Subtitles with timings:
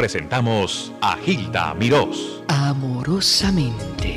[0.00, 2.42] presentamos a Gilda Mirós.
[2.48, 4.16] Amorosamente.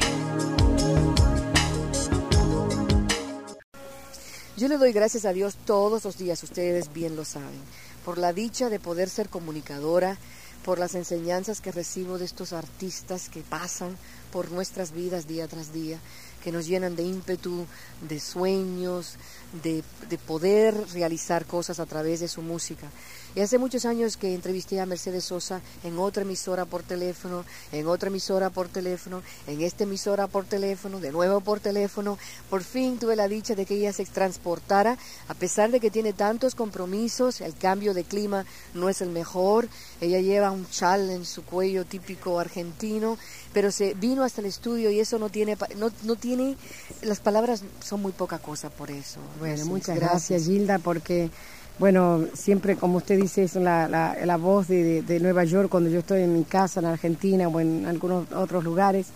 [4.56, 7.60] Yo le doy gracias a Dios todos los días, ustedes bien lo saben,
[8.06, 10.18] por la dicha de poder ser comunicadora,
[10.64, 13.98] por las enseñanzas que recibo de estos artistas que pasan
[14.32, 16.00] por nuestras vidas día tras día,
[16.46, 17.66] que nos llenan de ímpetu,
[18.08, 19.16] de sueños,
[19.62, 22.88] de, de poder realizar cosas a través de su música.
[23.36, 27.88] Y hace muchos años que entrevisté a Mercedes Sosa en otra emisora por teléfono, en
[27.88, 32.20] otra emisora por teléfono, en esta emisora por teléfono, de nuevo por teléfono.
[32.50, 34.98] Por fin tuve la dicha de que ella se transportara,
[35.28, 39.68] a pesar de que tiene tantos compromisos, el cambio de clima no es el mejor.
[40.00, 43.18] Ella lleva un chal en su cuello típico argentino,
[43.52, 46.56] pero se vino hasta el estudio y eso no tiene, no, no tiene,
[47.02, 49.20] las palabras son muy poca cosa por eso.
[49.40, 51.32] Bueno, muchas gracias Gilda, porque
[51.80, 56.22] bueno, siempre, como usted dice, es la, la, voz de, Nueva York cuando yo estoy
[56.22, 59.08] en mi casa, en Argentina o en algunos otros lugares,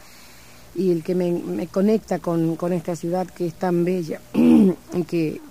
[0.75, 5.41] y el que me, conecta con, con, esta ciudad que es tan bella y que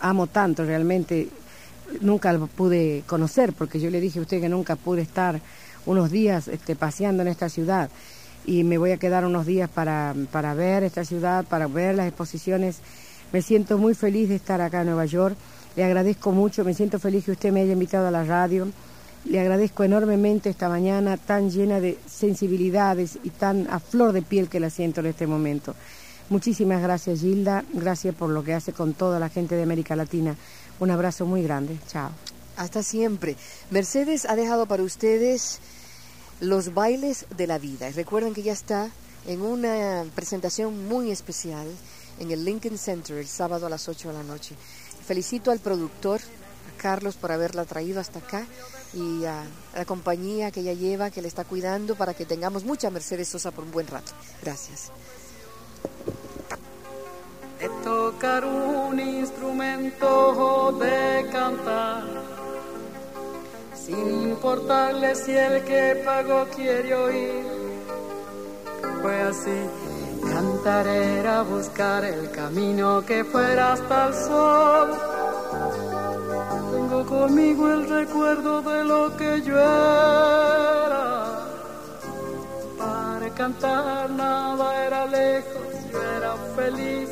[0.00, 1.28] amo tanto realmente.
[2.00, 5.40] Nunca lo pude conocer, porque yo le dije a usted que nunca pude estar
[5.86, 7.90] unos días este, paseando en esta ciudad
[8.44, 12.08] y me voy a quedar unos días para, para ver esta ciudad, para ver las
[12.08, 12.78] exposiciones.
[13.32, 15.36] Me siento muy feliz de estar acá en Nueva York
[15.76, 18.66] le agradezco mucho, me siento feliz que usted me haya invitado a la radio.
[19.26, 24.48] Le agradezco enormemente esta mañana tan llena de sensibilidades y tan a flor de piel
[24.48, 25.74] que la siento en este momento.
[26.30, 30.34] Muchísimas gracias Gilda, gracias por lo que hace con toda la gente de América Latina.
[30.80, 32.10] Un abrazo muy grande, chao.
[32.56, 33.36] Hasta siempre.
[33.70, 35.60] Mercedes ha dejado para ustedes
[36.40, 37.88] los bailes de la vida.
[37.88, 38.90] Y recuerden que ya está
[39.26, 41.66] en una presentación muy especial
[42.18, 44.54] en el Lincoln Center el sábado a las 8 de la noche.
[45.06, 48.44] Felicito al productor, a Carlos, por haberla traído hasta acá
[48.92, 52.90] y a la compañía que ella lleva, que le está cuidando para que tengamos mucha
[52.90, 54.12] Mercedes Sosa por un buen rato.
[54.42, 54.90] Gracias.
[57.60, 62.02] De tocar un instrumento de cantar,
[63.74, 67.44] sin importarle si el que pagó quiere oír.
[69.02, 69.85] Fue así
[70.22, 74.90] Cantar era buscar el camino que fuera hasta el sol.
[76.72, 81.46] Tengo conmigo el recuerdo de lo que yo era.
[82.78, 87.10] Para cantar nada era lejos, yo era feliz.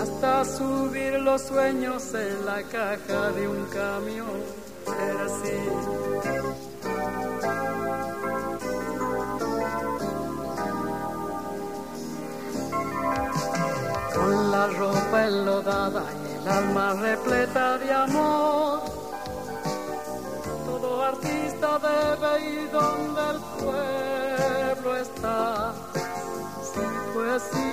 [0.00, 4.40] Hasta subir los sueños en la caja de un camión.
[4.86, 6.21] Era así.
[14.32, 18.80] La ropa enlodada y el alma repleta de amor.
[20.64, 25.72] Todo artista debe ir donde el pueblo está.
[26.62, 27.72] Si fue así,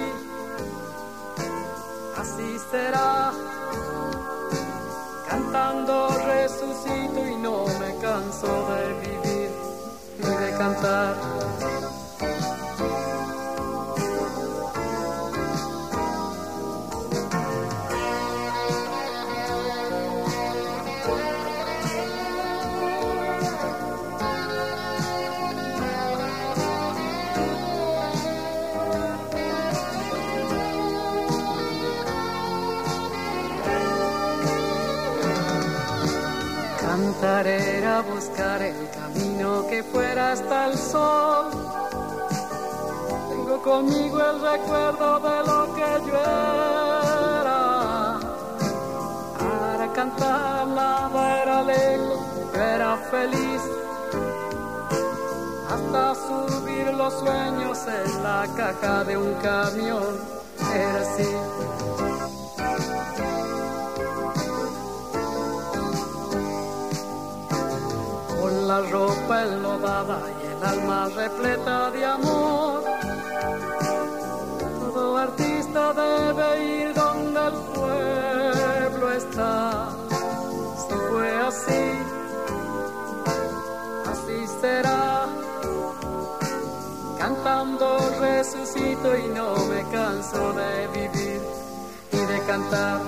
[2.17, 3.31] así será.
[5.29, 9.51] Cantando resucito y no me canso de vivir
[10.19, 11.15] y de cantar.
[38.39, 41.51] El camino que fuera hasta el sol.
[43.29, 46.15] Tengo conmigo el recuerdo de lo que yo
[47.41, 48.19] era.
[49.37, 52.19] Para cantar nada era yo
[52.55, 53.61] era feliz.
[55.69, 60.17] Hasta subir los sueños en la caja de un camión,
[60.73, 62.08] era así.
[68.69, 72.83] La ropa enlodada y el alma repleta de amor.
[74.79, 76.47] Todo artista debe
[76.81, 79.89] ir donde el pueblo está.
[80.83, 81.85] Si fue así,
[84.11, 85.25] así será.
[87.17, 87.87] Cantando
[88.21, 91.41] resucito y no me canso de vivir
[92.11, 93.01] y de cantar.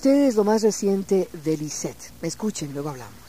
[0.00, 2.10] Ustedes lo más reciente de Lisette.
[2.22, 3.19] Escuchen, luego hablamos.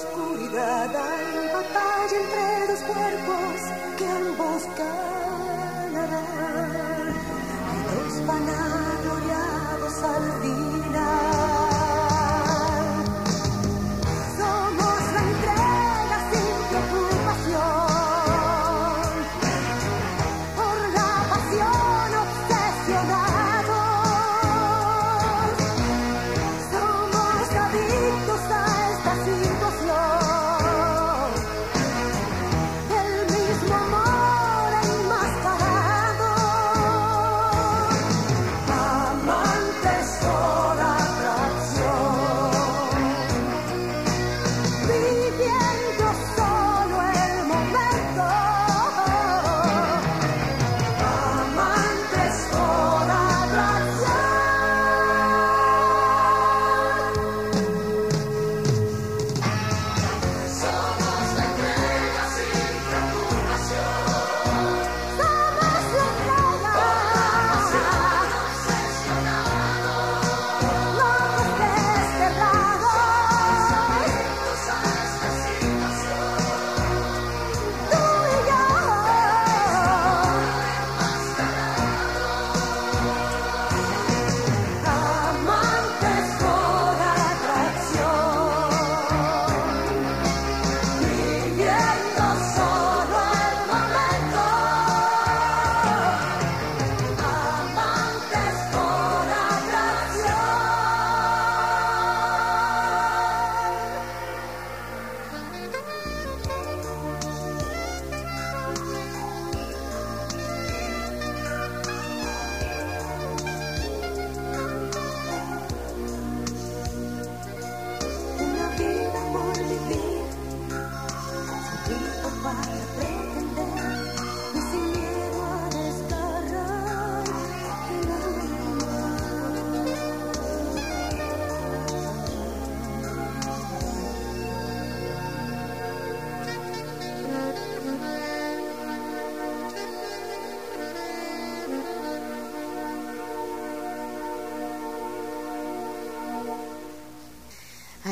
[0.00, 3.56] oscuridad hay batalla entre dos cuerpos
[3.98, 4.62] que ambos
[5.98, 6.34] ganarán.
[7.74, 8.46] Y dos van
[10.02, 11.29] al final.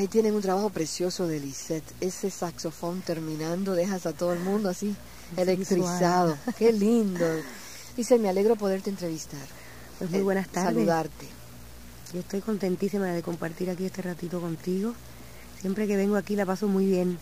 [0.09, 1.85] Ahí tienen un trabajo precioso de Lisette.
[2.00, 4.97] Ese saxofón terminando, dejas a todo el mundo así,
[5.37, 6.35] electrizado.
[6.57, 7.27] Qué lindo.
[7.95, 9.47] Lisette, me alegro poderte entrevistar.
[9.99, 10.73] Pues muy Eh, buenas tardes.
[10.77, 11.27] Saludarte.
[12.15, 14.95] Yo estoy contentísima de compartir aquí este ratito contigo.
[15.61, 17.19] Siempre que vengo aquí la paso muy bien.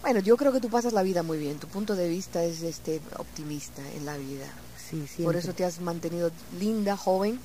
[0.00, 1.58] Bueno, yo creo que tú pasas la vida muy bien.
[1.58, 4.46] Tu punto de vista es este optimista en la vida.
[4.78, 5.24] Sí, siempre.
[5.24, 7.40] Por eso te has mantenido linda, joven.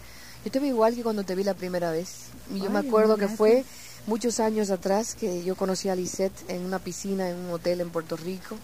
[0.46, 2.28] Yo te veo igual que cuando te vi la primera vez.
[2.54, 3.66] Y yo me acuerdo que fue
[4.08, 7.90] muchos años atrás que yo conocí a Lisette en una piscina en un hotel en
[7.90, 8.56] Puerto Rico,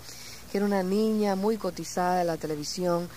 [0.52, 3.08] que era una niña muy cotizada en la televisión,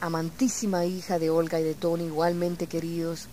[0.00, 3.26] amantísima hija de Olga y de Tony, igualmente queridos.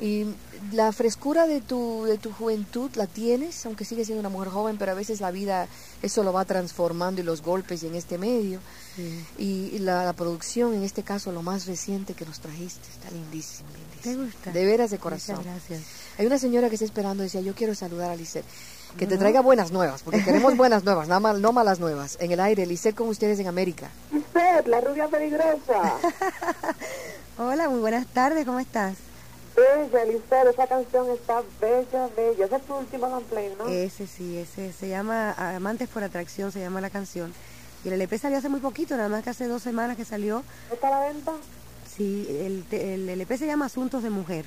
[0.00, 0.26] Y
[0.72, 4.76] la frescura de tu, de tu juventud la tienes, aunque sigues siendo una mujer joven,
[4.78, 5.66] pero a veces la vida
[6.02, 8.60] eso lo va transformando y los golpes y en este medio.
[8.94, 9.24] Sí.
[9.38, 13.68] Y la, la producción, en este caso lo más reciente que nos trajiste, está lindísimo,
[13.70, 14.24] ¿Te lindísimo.
[14.24, 14.52] gusta?
[14.52, 15.36] De veras de corazón.
[15.38, 15.82] Muchas gracias.
[16.18, 18.44] Hay una señora que está esperando, decía, yo quiero saludar a Lisette.
[18.96, 22.16] Que te traiga buenas nuevas, porque queremos buenas nuevas, nada mal, no malas nuevas.
[22.20, 23.88] En el aire, Lisette con ustedes en América.
[24.10, 25.94] Lisette, la rubia peligrosa.
[27.38, 28.96] Hola, muy buenas tardes, ¿cómo estás?
[29.54, 32.46] Bella, Lisette, esa canción está bella, bella.
[32.46, 33.68] Ese es tu último gameplay, ¿no?
[33.68, 37.32] Ese sí, ese se llama Amantes por Atracción, se llama la canción.
[37.84, 40.42] Y el LP salió hace muy poquito, nada más que hace dos semanas que salió.
[40.72, 41.32] ¿Está a la venta?
[41.96, 44.44] Sí, el, el LP se llama Asuntos de Mujer.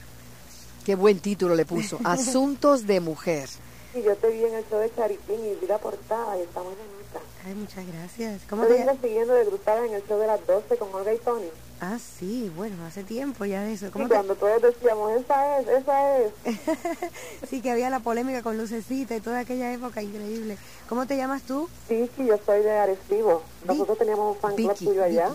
[0.86, 3.48] Qué buen título le puso, Asuntos de Mujer.
[3.94, 6.62] Sí, yo te vi en el show de Charitín y vi la portada y está
[6.62, 7.20] muy bonita.
[7.46, 8.42] Ay, muchas gracias.
[8.50, 11.18] ¿Cómo Te te siguiendo de Grupada en el show de las 12 con Olga y
[11.18, 11.48] Tony.
[11.82, 13.88] Ah, sí, bueno, hace tiempo ya de eso.
[13.88, 16.32] Y ¿Cómo te- cuando todos decíamos, esa es, esa es.
[17.50, 20.58] sí, que había la polémica con Lucecita y toda aquella época increíble.
[20.88, 21.68] ¿Cómo te llamas tú?
[21.90, 23.42] Sí, sí, yo soy de Arecibo.
[23.66, 25.30] Nosotros teníamos un fan club Vicky, tuyo allá.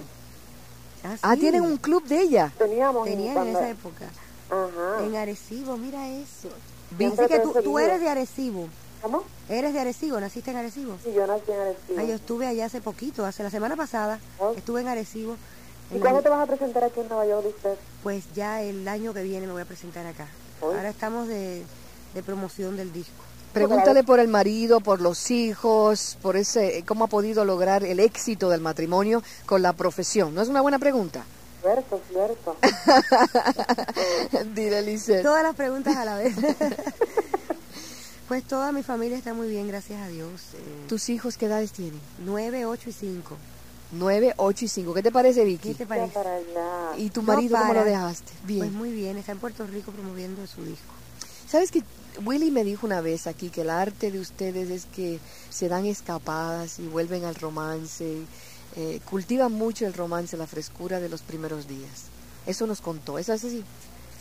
[1.04, 1.40] Ah, Ah, sí.
[1.40, 2.52] tienen un club de ella.
[2.58, 4.06] Teníamos Tenían en esa época.
[4.50, 5.04] Ajá.
[5.04, 6.48] En Arecibo, mira eso.
[6.94, 8.68] Así que tú, tú eres de Arecibo.
[9.02, 9.24] ¿Cómo?
[9.48, 10.96] Eres de Arecibo, naciste en Arecibo.
[11.04, 11.98] Sí, yo nací en Arecibo.
[11.98, 14.18] Ah, yo estuve allá hace poquito, hace la semana pasada.
[14.38, 14.52] Oh.
[14.56, 15.36] Estuve en Arecibo.
[15.94, 17.78] ¿Y cuándo te vas a presentar aquí en Nueva York, Lisette?
[18.02, 20.26] Pues ya el año que viene me voy a presentar acá.
[20.60, 21.62] Ahora estamos de,
[22.14, 23.12] de promoción del disco.
[23.52, 28.50] Pregúntale por el marido, por los hijos, por ese, cómo ha podido lograr el éxito
[28.50, 30.34] del matrimonio con la profesión.
[30.34, 31.24] ¿No es una buena pregunta?
[31.66, 32.56] Cierto, cierto.
[34.54, 35.22] Dile, Lisette.
[35.22, 36.36] Todas las preguntas a la vez.
[38.28, 40.30] pues toda mi familia está muy bien, gracias a Dios.
[40.54, 42.00] Eh, ¿Tus hijos qué edades tienen?
[42.24, 43.36] 9, 8 y 5.
[43.92, 44.94] 9, 8 y 5.
[44.94, 45.70] ¿Qué te parece, Vicky?
[45.70, 46.12] ¿Qué te parece?
[46.12, 46.96] para allá.
[46.98, 47.80] ¿Y tu No marido cómo para.
[47.80, 48.32] lo dejaste?
[48.44, 48.60] Bien.
[48.60, 50.92] Pues muy bien, está en Puerto Rico promoviendo su disco.
[51.48, 51.82] ¿Sabes que
[52.24, 55.18] Willy me dijo una vez aquí que el arte de ustedes es que
[55.50, 58.18] se dan escapadas y vuelven al romance,
[58.76, 62.04] eh, cultivan mucho el romance, la frescura de los primeros días.
[62.46, 63.64] Eso nos contó, ¿eso es así?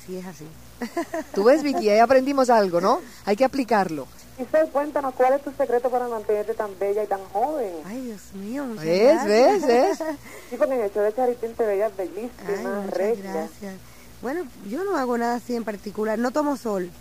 [0.05, 0.45] Sí, es así.
[1.33, 3.01] Tú ves, Vicky, ahí aprendimos algo, ¿no?
[3.25, 4.07] Hay que aplicarlo.
[4.37, 7.71] Giselle, cuéntanos, ¿cuál es tu secreto para mantenerte tan bella y tan joven?
[7.85, 9.99] Ay, Dios mío, muchas ¿Ves, ves, gracias.
[9.99, 10.17] ves?
[10.49, 13.31] Sí, porque en el show de Charitín te veías Ay, bellísima, muchas regia.
[13.33, 13.75] gracias.
[14.21, 16.19] Bueno, yo no hago nada así en particular.
[16.19, 16.91] No tomo sol.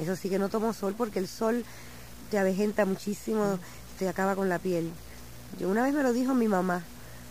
[0.00, 1.64] Eso sí que no tomo sol porque el sol
[2.30, 3.58] te avejenta muchísimo,
[3.98, 4.90] te acaba con la piel.
[5.58, 6.82] Yo una vez me lo dijo mi mamá.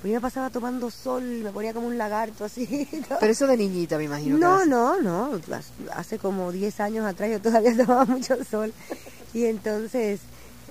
[0.02, 2.88] Pues yo me pasaba tomando sol, me ponía como un lagarto así.
[3.20, 4.38] Pero eso de niñita, me imagino.
[4.38, 5.40] No, no, no.
[5.96, 8.72] Hace como 10 años atrás yo todavía tomaba mucho sol.
[9.34, 10.20] Y entonces,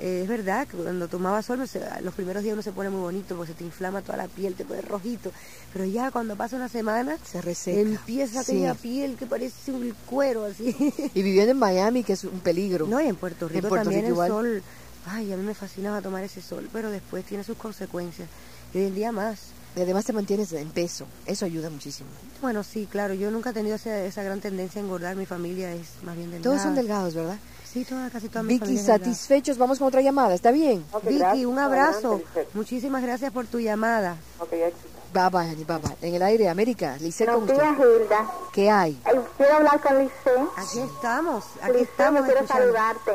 [0.00, 2.88] eh, es verdad que cuando tomaba sol, no sé, los primeros días uno se pone
[2.88, 5.33] muy bonito porque se te inflama toda la piel, te pone rojito.
[5.73, 7.81] Pero ya cuando pasa una semana, Se reseca.
[7.81, 8.53] empieza Sí.
[8.53, 10.75] aquella piel que parece un cuero así.
[11.15, 12.87] Y viviendo en Miami, que es un peligro.
[12.87, 14.29] No, y en Puerto Rico Puerto también Rico el igual.
[14.31, 14.62] sol.
[15.06, 18.28] Ay, a mí me fascinaba tomar ese sol, pero después tiene sus consecuencias.
[18.75, 19.38] Y hoy en día más.
[19.76, 21.06] Y además te mantienes en peso.
[21.26, 22.08] Eso ayuda muchísimo.
[22.40, 25.14] Bueno, sí, claro, yo nunca he tenido esa, esa gran tendencia a engordar.
[25.16, 26.42] Mi familia es más bien delgada.
[26.50, 27.36] Todos son delgados, ¿verdad?
[27.70, 29.04] Sí, toda, casi toda mi Vicky, familia es delgada.
[29.04, 29.58] satisfechos.
[29.58, 30.34] Vamos con otra llamada.
[30.34, 30.84] ¿Está bien?
[31.02, 31.46] Vicky, gracias.
[31.46, 32.12] un abrazo.
[32.14, 32.48] Adelante.
[32.54, 34.16] Muchísimas gracias por tu llamada.
[34.40, 34.88] Ok, éxito.
[35.12, 35.96] Bye bye, honey, bye bye.
[36.08, 36.96] En el aire, América.
[36.98, 37.54] Lisette con usted.
[37.56, 38.30] Hilda.
[38.52, 38.92] ¿Qué hay?
[38.92, 40.14] Eh, Quiero hablar con Lice.
[40.56, 42.64] Aquí estamos, aquí Lice, estamos quiero escuchando.
[42.72, 43.12] saludarte.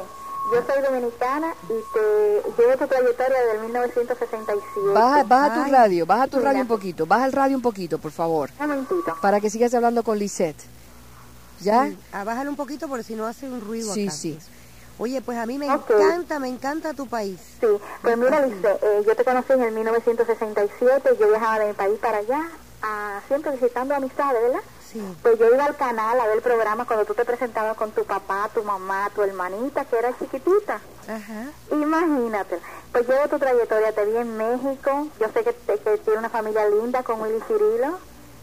[0.51, 4.61] Yo soy dominicana y te llevo tu trayectoria del 1967.
[4.93, 5.71] Baja, baja tu Ay.
[5.71, 7.05] radio, baja tu radio un poquito.
[7.05, 8.49] Baja el radio un poquito, por favor.
[8.59, 9.15] Un momentito.
[9.21, 10.57] Para que sigas hablando con Lisette.
[11.61, 11.85] ¿Ya?
[11.85, 14.15] Sí, bájale un poquito porque si no hace un ruido Sí, acá.
[14.15, 14.39] sí.
[14.97, 17.39] Oye, pues a mí me encanta, me encanta tu país.
[17.59, 17.67] Sí,
[18.01, 21.09] pues mira, Lice, eh, yo te conocí en el 1967.
[21.19, 22.41] Yo viajaba de mi país para allá,
[22.83, 24.59] ah, siempre visitando amistades, ¿verdad?
[24.91, 25.01] Sí.
[25.21, 28.03] Pues yo iba al canal a ver el programa cuando tú te presentabas con tu
[28.03, 30.81] papá, tu mamá, tu hermanita, que era chiquitita.
[31.07, 31.45] Ajá.
[31.71, 32.59] Imagínate,
[32.91, 36.67] pues llevo tu trayectoria, te vi en México, yo sé que, que tiene una familia
[36.69, 37.97] linda con Willy Cirilo,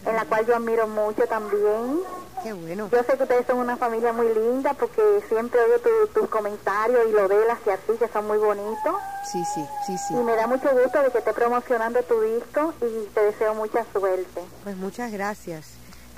[0.05, 1.99] en la cual yo admiro mucho también.
[2.41, 2.87] Qué bueno.
[2.89, 7.01] Yo sé que ustedes son una familia muy linda porque siempre oigo tu- tus comentarios
[7.09, 8.95] y lo de y así, que son muy bonitos.
[9.29, 10.13] Sí, sí, sí, sí.
[10.13, 13.85] Y me da mucho gusto de que esté promocionando tu disco y te deseo mucha
[13.91, 14.41] suerte.
[14.63, 15.65] Pues muchas gracias.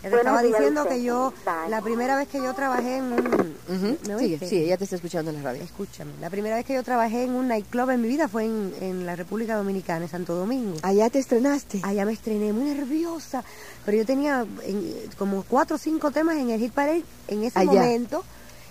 [0.03, 1.31] Estaba diciendo que yo,
[1.70, 3.55] la primera vez que yo trabajé en un...
[3.70, 4.50] Ujú, ¿Me Sigue, oíste?
[4.50, 5.62] sí, ella te está escuchando en la radio.
[5.63, 8.74] Escúchame, la primera vez que yo trabajé en un nightclub en mi vida fue en,
[8.81, 10.77] en la República Dominicana, en Santo Domingo.
[10.81, 11.81] Allá te estrenaste.
[11.84, 13.43] Allá me estrené muy nerviosa,
[13.86, 17.60] pero yo tenía en- como cuatro o cinco temas en el Hit Parade en ese
[17.60, 17.72] Allá.
[17.74, 18.24] momento.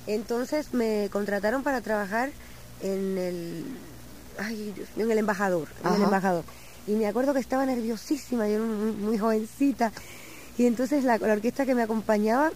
[0.09, 2.31] Entonces me contrataron para trabajar
[2.83, 3.65] en el,
[4.39, 6.43] ay, en el embajador, en el embajador.
[6.87, 9.93] Y me acuerdo que estaba nerviosísima, yo era muy, muy jovencita.
[10.61, 12.51] Y entonces la, la orquesta que me acompañaba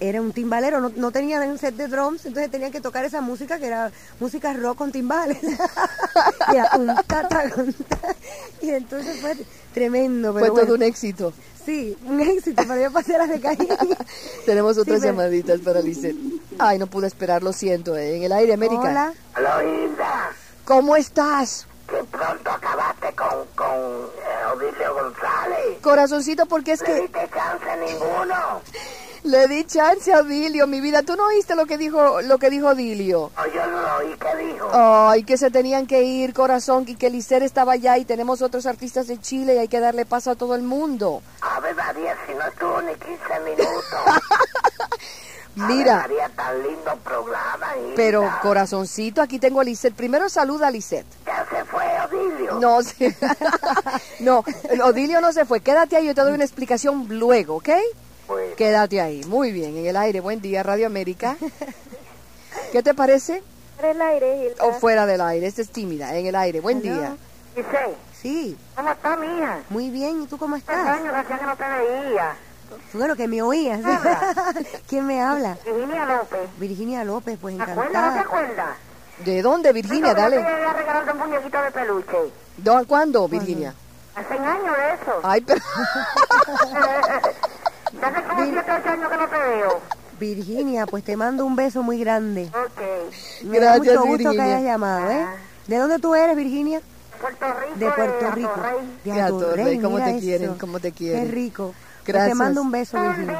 [0.00, 3.20] era un timbalero, no, no tenían un set de drums, entonces tenían que tocar esa
[3.20, 5.38] música que era música rock con timbales.
[6.52, 7.72] era un ta, ta, un.
[8.60, 9.36] Y entonces fue
[9.72, 10.32] tremendo.
[10.32, 11.32] Fue Pero todo bueno, un éxito.
[11.64, 13.78] Sí, un éxito, pero yo pasé las de caída.
[14.44, 16.16] Tenemos otras pero- llamaditas para Lisette.
[16.58, 17.96] Ay, no pude esperar, lo siento.
[17.96, 18.80] eh, En el aire, América.
[19.36, 19.62] Hola.
[19.62, 20.30] Hilda,
[20.64, 21.68] ¿Cómo estás?
[21.94, 25.78] Que pronto acabaste con, con eh, Odilio González.
[25.80, 28.60] Corazoncito, porque es No que diste chance a ninguno.
[29.24, 31.02] le di chance a Dilio, mi vida.
[31.02, 33.30] ¿Tú no oíste lo que dijo, lo que dijo Dilio?
[33.36, 34.68] O yo no lo oí, ¿qué dijo?
[34.72, 38.66] Ay, que se tenían que ir, corazón, y que Lisette estaba allá y tenemos otros
[38.66, 41.22] artistas de Chile y hay que darle paso a todo el mundo.
[41.40, 43.84] Ave María, si no estuvo ni 15 minutos.
[45.54, 45.96] Mira.
[46.00, 47.68] María, tan lindo programa.
[47.94, 49.94] Pero, corazoncito, aquí tengo a Lisette.
[49.94, 51.06] Primero saluda a Lisette.
[51.26, 52.58] Ya se fue Odilio.
[52.60, 53.06] No, sí.
[54.20, 54.44] no,
[54.84, 55.60] Odilio no se fue.
[55.60, 57.68] Quédate ahí, yo te doy una explicación luego, ¿ok?
[58.26, 59.22] Pues, Quédate ahí.
[59.26, 60.20] Muy bien, en el aire.
[60.20, 61.36] Buen día, Radio América.
[62.72, 63.42] ¿Qué te parece?
[63.76, 64.64] Para el aire, Hilda.
[64.64, 65.46] O fuera del aire.
[65.46, 66.60] Esta es tímida, en el aire.
[66.60, 67.16] Buen día.
[67.54, 67.68] dice,
[68.20, 69.60] Sí, ¿cómo está, mija?
[69.68, 70.22] muy bien.
[70.22, 70.76] ¿Y tú cómo estás?
[70.98, 72.34] años hacía que no te veía.
[72.92, 73.80] Bueno, que me oías.
[74.88, 75.56] ¿Quién me habla?
[75.64, 76.40] Virginia López.
[76.58, 77.84] Virginia López, pues ¿Te acuerdas?
[77.86, 78.20] ¿No te encantada.
[78.20, 78.76] acuerdas?
[79.24, 80.08] ¿De dónde, Virginia?
[80.10, 80.36] Yo te Dale.
[80.36, 82.16] llegué a regalarte un muñequito de peluche.
[82.56, 83.74] ¿Dó- ¿Cuándo, Virginia?
[84.16, 85.20] Hace años de eso.
[85.22, 85.60] Ay, pero...
[88.00, 89.80] Ya hace como 7 8 años que no te veo.
[90.18, 92.48] Virginia, pues te mando un beso muy grande.
[92.52, 93.44] Ok.
[93.44, 94.44] Me da Gracias, mucho gusto que Virginia.
[94.44, 95.24] hayas llamado, ¿eh?
[95.26, 95.34] Ah.
[95.66, 96.80] ¿De dónde tú eres, Virginia?
[97.20, 97.76] Puerto Rico.
[97.78, 98.60] De Puerto Rico.
[99.04, 100.50] De Atorrey, ¿cómo te quieren?
[100.50, 100.58] eso.
[100.60, 101.24] ¿Cómo te quieren?
[101.26, 101.74] Qué rico.
[102.12, 102.28] Gracias.
[102.30, 103.38] te mando un beso, Virginia.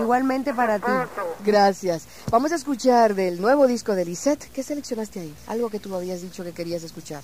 [0.00, 0.90] Igualmente para ti.
[1.44, 2.04] Gracias.
[2.30, 4.50] Vamos a escuchar del nuevo disco de Lisette.
[4.52, 5.34] ¿Qué seleccionaste ahí?
[5.46, 7.22] Algo que tú habías dicho que querías escuchar.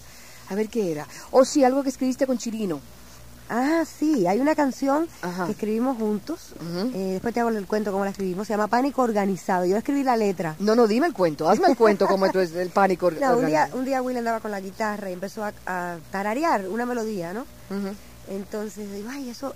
[0.50, 1.06] A ver qué era.
[1.30, 2.80] O sí, algo que escribiste con Chirino.
[3.50, 5.46] Ah, sí, hay una canción Ajá.
[5.46, 6.52] que escribimos juntos.
[6.56, 6.90] Ujú.
[6.94, 8.46] Eh, después te hago el cuento cómo la escribimos.
[8.46, 9.64] Se llama Pánico Organizado.
[9.64, 10.54] Yo escribí la letra.
[10.58, 11.48] No, no, dime el cuento.
[11.48, 13.10] Hazme el cuento como esto es el pánico.
[13.10, 13.78] No, un día, organizado.
[13.78, 17.40] un día Will andaba con la guitarra y empezó a, a tararear una melodía, ¿no?
[17.70, 17.94] Ujú.
[18.30, 19.54] Entonces digo, ay, eso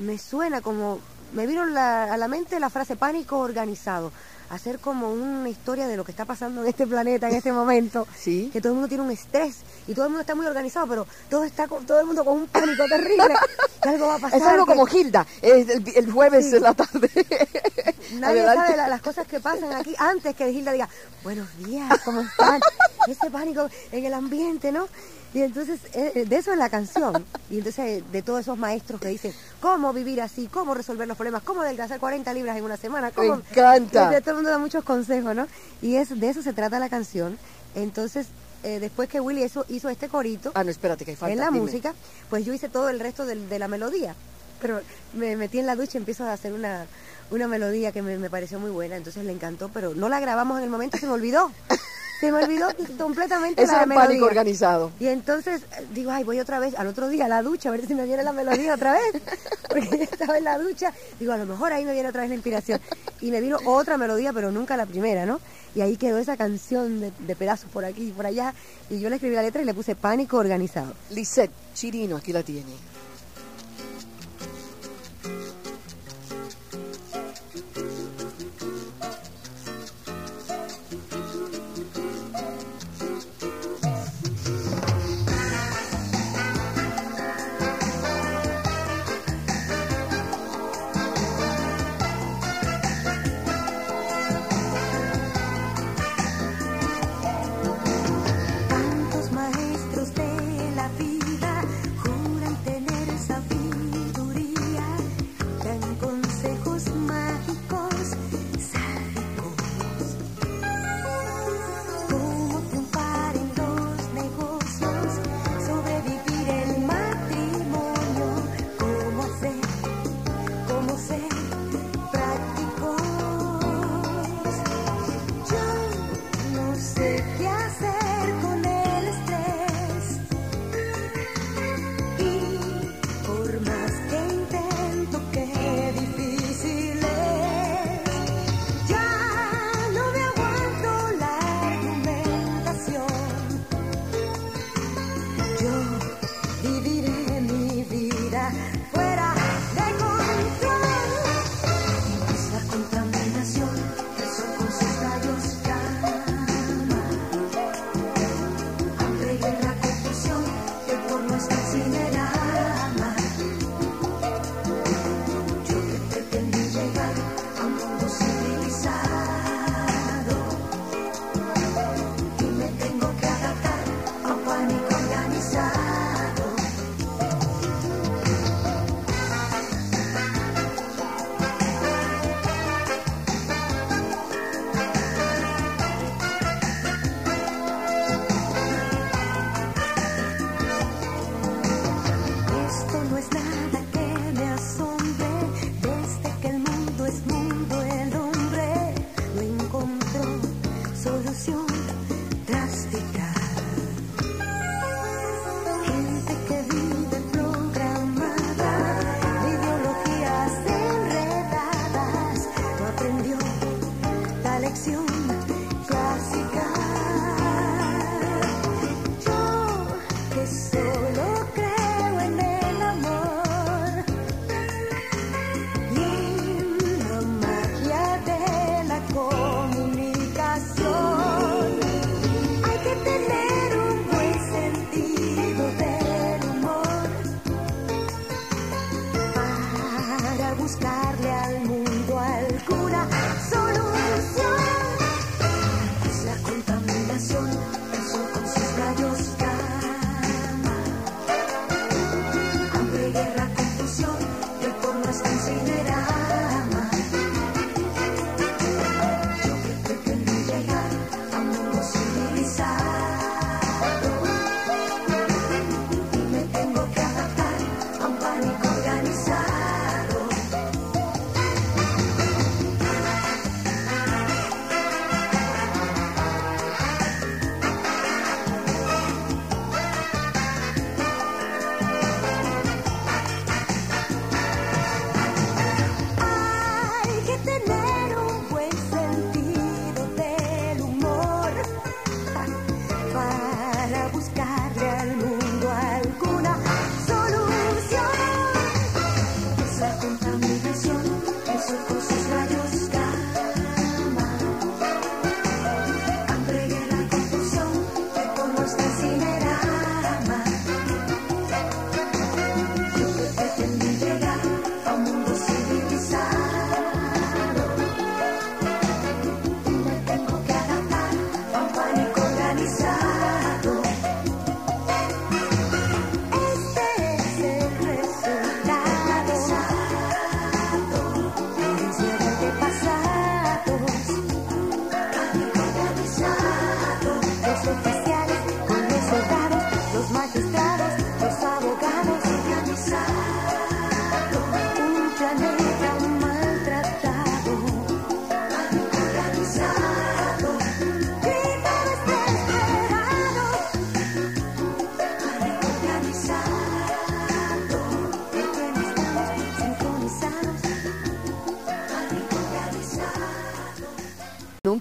[0.00, 0.98] me suena como,
[1.32, 4.10] me vino la- a la mente la frase pánico organizado,
[4.50, 8.06] hacer como una historia de lo que está pasando en este planeta en este momento,
[8.18, 8.50] Sí.
[8.52, 11.06] que todo el mundo tiene un estrés y todo el mundo está muy organizado, pero
[11.28, 13.34] todo está con, todo el mundo con un pánico terrible,
[13.82, 14.38] que algo va a pasar.
[14.40, 16.56] Es algo que como Gilda, es el, el jueves Sí.
[16.56, 17.10] en la tarde.
[18.14, 18.64] Nadie Adelante.
[18.64, 20.88] sabe la- las cosas que pasan aquí antes que Gilda diga,
[21.22, 22.60] buenos días, ¿cómo están?
[23.06, 24.88] Ese pánico en el ambiente, ¿no?
[25.32, 27.24] Y entonces, eh, de eso es la canción.
[27.50, 30.48] Y entonces, de todos esos maestros que dicen, ¿cómo vivir así?
[30.48, 31.42] ¿Cómo resolver los problemas?
[31.44, 33.12] ¿Cómo adelgazar 40 libras en una semana?
[33.12, 33.36] ¿Cómo?
[33.36, 34.10] Me encanta.
[34.10, 35.46] De todo el mundo da muchos consejos, ¿no?
[35.82, 37.38] Y es, de eso se trata la canción.
[37.76, 38.26] Entonces,
[38.64, 41.32] eh, después que Willy eso, hizo este corito, Ah, no, espérate, que hay falta.
[41.32, 41.60] en la dime.
[41.60, 41.94] música,
[42.28, 44.16] pues yo hice todo el resto del- de, la melodía.
[44.60, 44.80] Pero
[45.14, 46.86] me metí en la ducha y empiezo a hacer una,
[47.30, 50.58] una melodía que me, me pareció muy buena, entonces le encantó, pero no la grabamos
[50.58, 51.52] en el momento, se me olvidó.
[52.20, 54.24] Se me olvidó completamente Eso la el pánico melodía.
[54.26, 54.92] organizado.
[55.00, 57.72] Y entonces eh, digo, ay, voy otra vez al otro día a la ducha a
[57.72, 59.22] ver si me viene la melodía otra vez.
[59.68, 62.28] Porque yo estaba en la ducha, digo, a lo mejor ahí me viene otra vez
[62.28, 62.80] la inspiración.
[63.20, 65.40] Y me vino otra melodía, pero nunca la primera, ¿no?
[65.74, 68.54] Y ahí quedó esa canción de, de pedazos por aquí y por allá.
[68.90, 70.92] Y yo le escribí la letra y le puse pánico organizado.
[71.10, 72.72] Lisette, Chirino, aquí la tiene.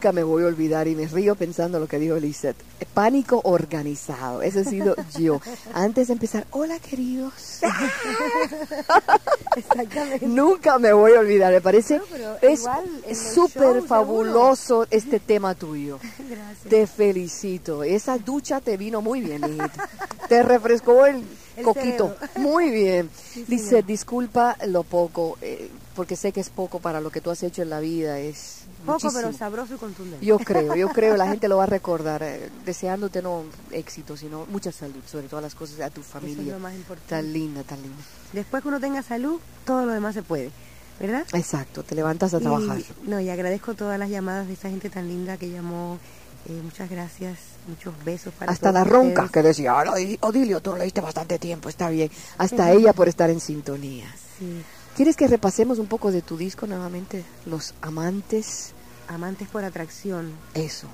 [0.09, 2.57] Nunca me voy a olvidar y me río pensando lo que dijo Lisette.
[2.95, 4.41] Pánico organizado.
[4.41, 5.39] Ese he sido yo.
[5.71, 7.61] Antes de empezar, hola queridos.
[9.55, 10.25] Exactamente.
[10.25, 11.53] Nunca me voy a olvidar.
[11.53, 15.99] Me parece No, es súper fabuloso este tema tuyo.
[16.27, 16.67] Gracias.
[16.67, 17.83] Te felicito.
[17.83, 19.89] Esa ducha te vino muy bien, hijita.
[20.27, 21.23] Te refrescó el,
[21.59, 22.15] El coquito.
[22.19, 22.27] cerebro.
[22.37, 23.09] Muy bien.
[23.33, 23.85] Sí, Dice, señor.
[23.85, 27.61] disculpa lo poco, eh, porque sé que es poco para lo que tú has hecho
[27.61, 28.19] en la vida.
[28.19, 29.37] Es Poco, pero muchísimo.
[29.37, 30.25] sabroso y contundente.
[30.25, 34.45] Yo creo, yo creo, la gente lo va a recordar, eh, deseándote no éxito, sino
[34.45, 36.53] mucha salud, sobre todas las cosas, a tu Eso es familia.
[36.53, 37.09] lo más importante.
[37.09, 37.97] Tan linda, tan linda.
[38.31, 40.51] Después que uno tenga salud, todo lo demás se puede,
[40.99, 41.25] ¿verdad?
[41.33, 42.77] Exacto, te levantas a Y- trabajar.
[43.03, 45.99] no, y agradezco todas las llamadas de esa gente tan linda que llamó.
[46.49, 49.31] Eh, muchas gracias, muchos besos para Hasta la ronca ustedes.
[49.31, 52.09] que decía, "Hola, Odilio, tú lo leíste bastante tiempo, está bien.
[52.39, 54.07] Hasta ella por estar en sintonía.
[54.39, 54.63] Sí.
[54.95, 57.23] ¿Quieres que repasemos un poco de tu disco nuevamente?
[57.45, 58.71] Los amantes,
[59.07, 60.31] Amantes por atracción.
[60.55, 60.87] eso.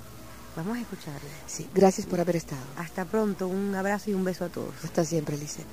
[0.57, 1.19] Vamos a escucharlo.
[1.47, 2.61] Sí, gracias por haber estado.
[2.77, 4.73] Hasta pronto, un abrazo y un beso a todos.
[4.83, 5.65] Hasta siempre, Lisette.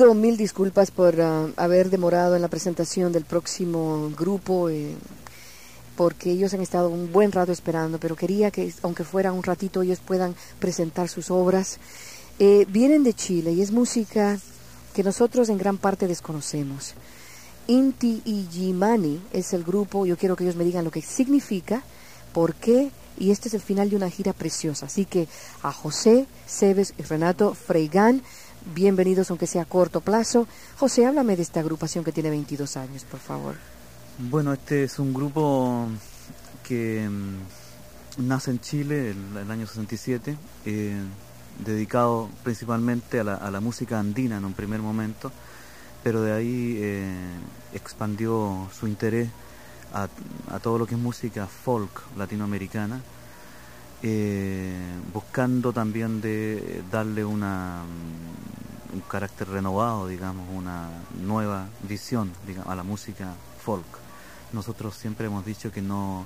[0.00, 4.94] Pido mil disculpas por ah, haber demorado en la presentación del próximo grupo, eh,
[5.94, 9.82] porque ellos han estado un buen rato esperando, pero quería que, aunque fuera un ratito,
[9.82, 11.78] ellos puedan presentar sus obras.
[12.38, 14.38] Eh, vienen de Chile y es música
[14.94, 16.94] que nosotros en gran parte desconocemos.
[17.66, 21.82] Inti Ijimani es el grupo, yo quiero que ellos me digan lo que significa,
[22.32, 24.86] por qué, y este es el final de una gira preciosa.
[24.86, 25.28] Así que
[25.62, 28.22] a José, Cebes y Renato Freigán,
[28.74, 30.46] bienvenidos aunque sea a corto plazo.
[30.78, 33.54] José, háblame de esta agrupación que tiene 22 años, por favor.
[34.18, 35.86] Bueno, este es un grupo
[36.62, 41.00] que mm, nace en Chile el, el año 67, eh,
[41.64, 45.32] dedicado principalmente a la, música andina en un primer momento,
[46.02, 47.12] pero de ahí eh,
[47.74, 49.28] expandió su interés
[49.92, 50.08] a
[50.60, 53.00] todo lo que es música folk latinoamericana,
[54.02, 54.76] eh,
[55.12, 60.88] buscando también de darle una, mm, un carácter renovado, digamos, una
[61.22, 63.34] nueva visión digamos, a la música
[63.64, 63.84] folk.
[64.52, 66.24] Nosotros siempre hemos dicho que no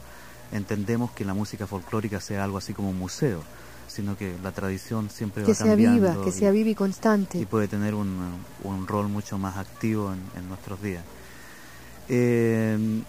[0.53, 3.43] entendemos que la música folclórica sea algo así como un museo,
[3.89, 6.75] sino que la tradición siempre Que va sea cambiando viva, que y- sea viva y
[6.75, 7.39] constante.
[7.39, 8.17] y puede tener un,
[8.63, 11.03] un rol mucho más activo en, en nuestros días.
[12.09, 13.03] Eh,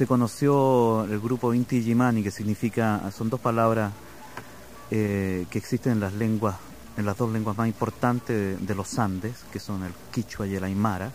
[0.00, 3.92] se conoció el grupo Inti Jimani, que significa, son dos palabras
[4.90, 6.56] eh, que existen en las lenguas,
[6.96, 10.54] en las dos lenguas más importantes de, de los Andes, que son el Quichua y
[10.54, 11.12] el Aymara.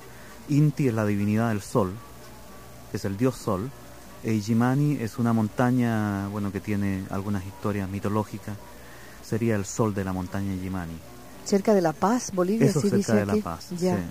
[0.50, 1.94] Inti es la divinidad del sol,
[2.94, 3.72] es el dios sol,
[4.24, 8.56] e Ijimani es una montaña, bueno, que tiene algunas historias mitológicas,
[9.28, 10.94] sería el sol de la montaña Ijimani.
[11.44, 13.42] Cerca de La Paz, Bolivia, Eso sí cerca dice de La aquí.
[13.42, 13.96] Paz, Ya.
[13.96, 14.04] sí.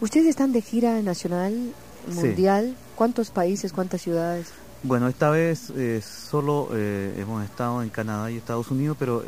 [0.00, 1.72] Ustedes están de gira nacional,
[2.08, 2.14] Sí.
[2.14, 2.76] mundial.
[2.96, 4.48] ¿Cuántos países, cuántas ciudades?
[4.82, 9.26] Bueno, esta vez eh, solo eh, hemos estado en Canadá y Estados Unidos, pero eh,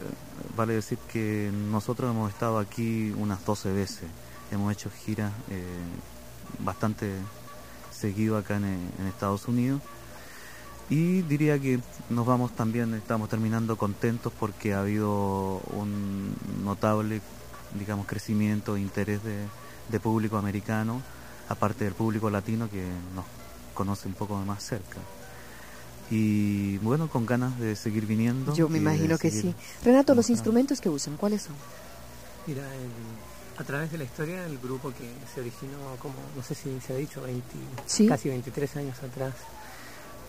[0.56, 4.04] vale decir que nosotros hemos estado aquí unas 12 veces.
[4.50, 5.62] Hemos hecho giras eh,
[6.58, 7.12] bastante
[7.90, 9.80] seguido acá en, en Estados Unidos.
[10.90, 11.80] Y diría que
[12.10, 17.20] nos vamos también, estamos terminando contentos porque ha habido un notable,
[17.78, 19.46] digamos, crecimiento e interés de,
[19.90, 21.00] de público americano,
[21.48, 23.24] aparte del público latino que nos
[23.74, 24.98] conoce un poco más cerca.
[26.10, 28.54] Y bueno, con ganas de seguir viniendo.
[28.54, 29.54] Yo me imagino que sí.
[29.84, 31.54] Renato, los instrumentos que usan, ¿cuáles son?
[32.46, 36.54] Mira, el- a través de la historia del grupo que se originó como, no sé
[36.54, 37.42] si se ha dicho, 20,
[37.86, 38.06] Sí.
[38.06, 39.34] casi 23 años atrás.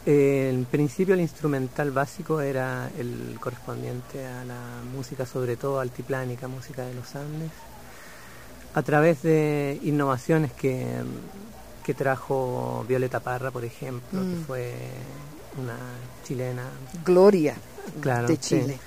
[0.05, 4.59] eh, en principio el instrumental básico era el correspondiente a la
[4.93, 7.51] música, sobre todo altiplánica, música de los Andes.
[8.75, 10.85] A través de innovaciones que,
[11.83, 14.29] que trajo Violeta Parra, por ejemplo, Mm.
[14.31, 14.73] que fue
[15.61, 15.75] una
[16.23, 16.63] chilena
[17.05, 17.55] Gloria
[18.01, 18.41] Claro, de sí.
[18.61, 18.79] Chile.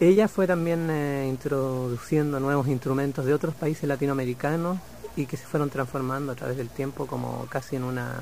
[0.00, 4.78] Ella fue también eh, introduciendo nuevos instrumentos de otros países latinoamericanos
[5.14, 8.16] y que se fueron transformando a través del tiempo como casi en una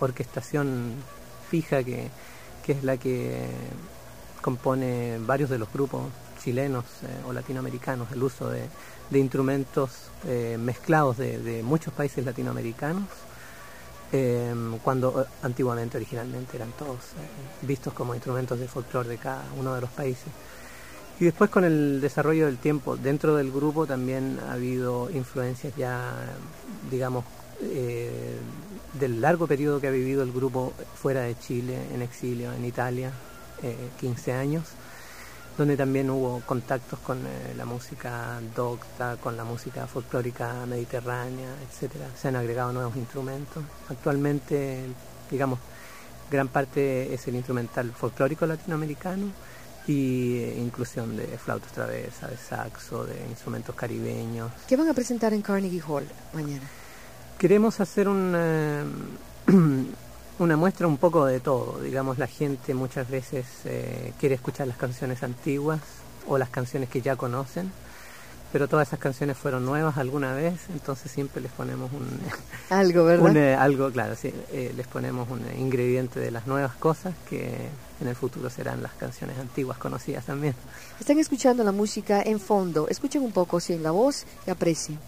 [0.00, 0.92] orquestación
[1.50, 2.08] fija que,
[2.64, 3.46] que es la que
[4.40, 6.02] compone varios de los grupos
[6.42, 8.62] chilenos eh, o latinoamericanos, el uso de,
[9.10, 9.90] de instrumentos
[10.26, 13.04] eh, mezclados de, de muchos países latinoamericanos,
[14.12, 19.44] eh, cuando eh, antiguamente, originalmente, eran todos eh, vistos como instrumentos de folclore de cada
[19.58, 20.28] uno de los países.
[21.20, 26.12] Y después con el desarrollo del tiempo, dentro del grupo también ha habido influencias ya,
[26.90, 27.24] digamos,
[27.60, 28.38] eh,
[28.98, 33.10] del largo periodo que ha vivido el grupo fuera de Chile, en exilio, en Italia,
[33.62, 34.64] eh, 15 años,
[35.58, 42.06] donde también hubo contactos con eh, la música docta, con la música folclórica mediterránea, etcétera.
[42.16, 43.64] Se han agregado nuevos instrumentos.
[43.88, 44.84] Actualmente,
[45.28, 45.58] digamos,
[46.30, 49.32] gran parte es el instrumental folclórico latinoamericano
[49.88, 54.52] y eh, inclusión de flautas traversa, de saxo, de instrumentos caribeños.
[54.68, 56.68] ¿Qué van a presentar en Carnegie Hall mañana?
[57.36, 58.84] Queremos hacer un, eh,
[60.38, 61.80] una muestra un poco de todo.
[61.80, 65.80] Digamos, la gente muchas veces eh, quiere escuchar las canciones antiguas
[66.26, 67.72] o las canciones que ya conocen,
[68.52, 72.06] pero todas esas canciones fueron nuevas alguna vez, entonces siempre les ponemos un...
[72.70, 73.30] Algo, ¿verdad?
[73.30, 74.32] un, eh, algo, claro, sí.
[74.52, 77.68] eh, les ponemos un ingrediente de las nuevas cosas que
[78.00, 80.54] en el futuro serán las canciones antiguas conocidas también.
[81.00, 82.88] Están escuchando la música en fondo.
[82.88, 84.98] Escuchen un poco, sí, en la voz y aprecien.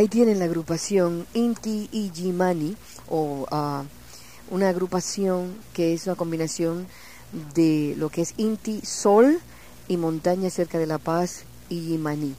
[0.00, 2.74] Ahí tienen la agrupación Inti Ijimani,
[3.10, 3.84] o ah,
[4.50, 6.86] una agrupación que es una combinación
[7.54, 9.38] de lo que es Inti, sol
[9.88, 12.34] y montaña cerca de La Paz y Yimani.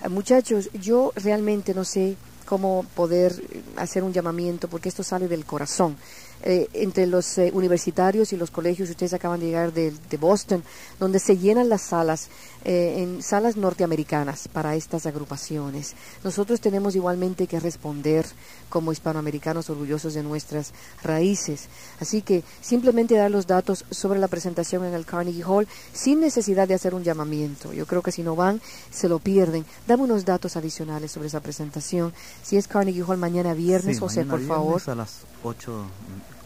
[0.00, 5.26] Ah, muchachos, yo realmente no sé cómo poder eh, hacer un llamamiento porque esto sale
[5.26, 5.96] del corazón.
[6.42, 10.62] Eh, entre los eh, universitarios y los colegios, ustedes acaban de llegar de, de Boston,
[10.98, 12.28] donde se llenan las salas,
[12.64, 15.94] eh, en salas norteamericanas para estas agrupaciones.
[16.24, 18.24] Nosotros tenemos igualmente que responder
[18.70, 20.72] como hispanoamericanos orgullosos de nuestras
[21.02, 21.68] raíces.
[22.00, 26.66] Así que simplemente dar los datos sobre la presentación en el Carnegie Hall sin necesidad
[26.66, 27.72] de hacer un llamamiento.
[27.74, 28.60] Yo creo que si no van,
[28.90, 29.66] se lo pierden.
[29.86, 32.14] Dame unos datos adicionales sobre esa presentación.
[32.42, 34.66] Si es Carnegie Hall mañana viernes, Sí, José, mañana por favor.
[34.76, 35.84] viernes A las 8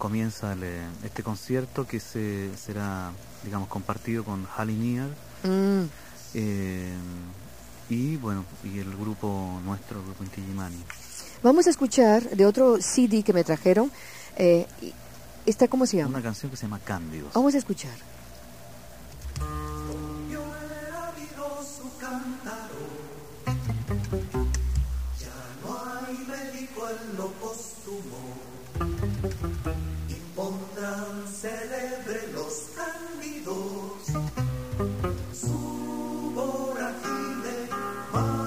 [0.05, 3.11] comienza el, eh, este concierto que se será,
[3.43, 5.09] digamos, compartido con Halley Near.
[5.45, 5.89] Mm.
[6.35, 6.93] eh,
[7.89, 10.77] y bueno, y el grupo nuestro, el grupo Inti Illimani.
[11.43, 13.91] Vamos a escuchar de otro CD que me trajeron.
[14.37, 14.67] Eh,
[15.47, 16.11] ¿Esta cómo se llama?
[16.11, 17.33] Una canción que se llama Cándidos.
[17.33, 17.97] Vamos a escuchar.
[38.15, 38.44] Más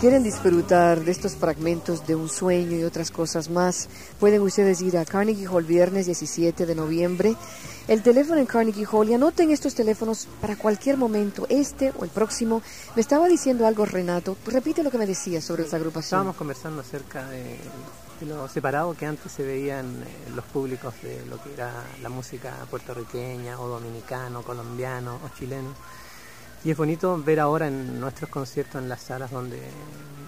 [0.00, 4.96] quieren disfrutar de estos fragmentos de un sueño y otras cosas más, pueden ustedes ir
[4.96, 7.36] a Carnegie Hall viernes 17 de noviembre.
[7.86, 12.10] El teléfono en Carnegie Hall, y anoten estos teléfonos para cualquier momento, este o el
[12.10, 12.62] próximo.
[12.96, 16.20] Me estaba diciendo algo Renato, repite lo que me decías sobre esa agrupación.
[16.20, 17.58] Estábamos conversando acerca de,
[18.26, 21.72] lo separado que antes se veían eh, los públicos de lo que era
[22.02, 25.74] la música puertorriqueña o dominicano, colombiano o chileno.
[26.64, 29.60] Y es bonito ver ahora en nuestros conciertos, en las salas donde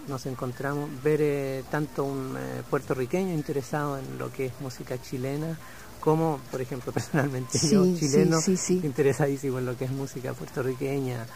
[0.09, 5.59] nos encontramos, ver eh, tanto un eh, puertorriqueño interesado en lo que es música chilena,
[6.01, 8.81] como, por ejemplo, personalmente yo, Sí, chileno, sí, sí.
[8.83, 11.27] interesadísimo en lo que es música puertorriqueña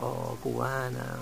[0.00, 1.16] o cubana.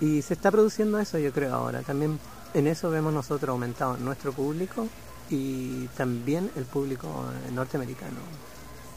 [0.00, 1.82] Y se está produciendo eso, yo creo, ahora.
[1.82, 2.18] También
[2.54, 4.88] en eso vemos nosotros aumentado nuestro público
[5.30, 7.08] y también el público
[7.54, 8.18] norteamericano.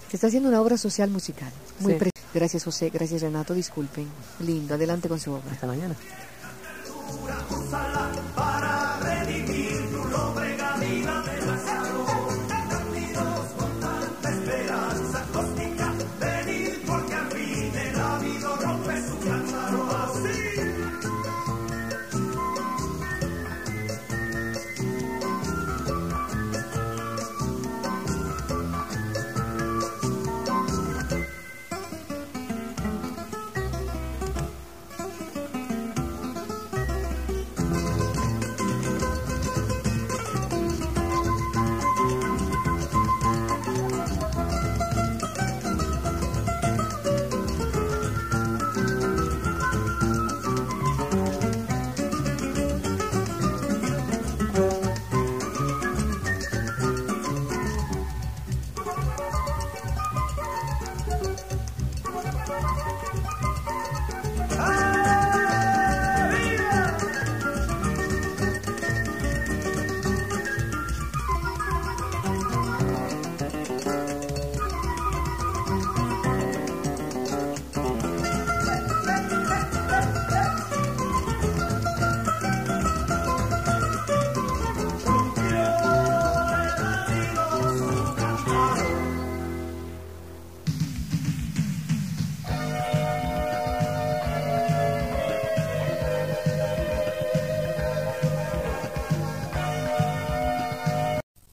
[0.09, 1.51] Se está haciendo una obra social musical.
[1.79, 2.09] Muy Sí.
[2.33, 4.07] Gracias José, gracias Renato, disculpen.
[4.39, 5.51] Lindo, adelante con su obra.
[5.51, 5.95] Hasta mañana.